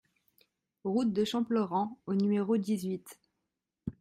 [0.83, 3.05] Route de Champlaurent au numéro dix-huit